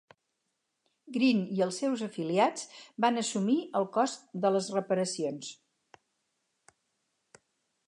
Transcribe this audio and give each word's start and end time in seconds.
Green 1.17 1.41
i 1.57 1.61
els 1.65 1.77
seus 1.83 2.01
afiliats 2.05 2.65
van 3.05 3.23
assumir 3.23 3.59
el 3.81 3.87
cost 3.99 4.25
de 4.47 4.53
les 4.57 4.71
reparacions. 4.79 5.55